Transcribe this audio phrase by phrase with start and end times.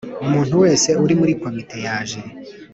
[0.25, 2.19] Umuntu wese uri muri Komite yaje